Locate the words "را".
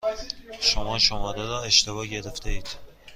1.45-1.61